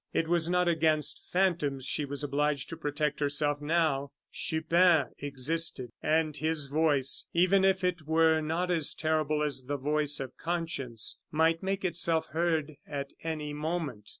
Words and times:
It 0.13 0.27
was 0.27 0.49
not 0.49 0.67
against 0.67 1.21
phantoms 1.31 1.85
she 1.85 2.05
was 2.05 2.23
obliged 2.23 2.69
to 2.69 2.75
protect 2.75 3.19
herself 3.19 3.61
now; 3.61 4.09
Chupin 4.31 5.11
existed, 5.19 5.91
and 6.01 6.35
his 6.35 6.65
voice, 6.65 7.27
even 7.33 7.63
if 7.63 7.83
it 7.83 8.07
were 8.07 8.41
not 8.41 8.71
as 8.71 8.95
terrible 8.95 9.43
as 9.43 9.65
the 9.65 9.77
voice 9.77 10.19
of 10.19 10.35
conscience, 10.37 11.19
might 11.29 11.61
make 11.61 11.85
itself 11.85 12.25
heard 12.31 12.77
at 12.87 13.11
any 13.21 13.53
moment. 13.53 14.09